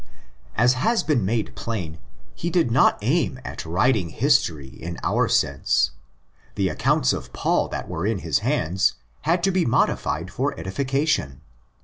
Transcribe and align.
As 0.55 0.73
has 0.73 1.03
been 1.03 1.23
made 1.25 1.55
plain, 1.55 1.99
he 2.33 2.49
did 2.49 2.71
not 2.71 2.97
aim 3.03 3.39
at 3.45 3.67
writing 3.67 4.09
history 4.09 4.69
in 4.69 4.97
our 5.03 5.29
sense. 5.29 5.91
The 6.55 6.69
accounts 6.69 7.13
of 7.13 7.31
Paul 7.33 7.67
that 7.67 7.87
were 7.87 8.07
in 8.07 8.17
his 8.25 8.39
hands 8.39 8.95
had 9.25 9.43
to 9.43 9.51
be 9.51 9.63
modified 9.63 10.31
for 10.31 10.57
edification. 10.59 11.41